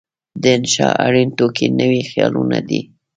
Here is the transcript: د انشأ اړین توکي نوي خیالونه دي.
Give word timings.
د 0.41 0.43
انشأ 0.57 0.89
اړین 1.05 1.29
توکي 1.37 1.67
نوي 1.79 2.01
خیالونه 2.09 2.59
دي. 2.69 2.81